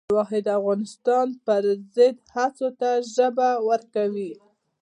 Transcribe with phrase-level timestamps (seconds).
[0.09, 1.63] د واحد افغانستان پر
[1.95, 4.31] ضد هڅو ته ژبه ورکوي.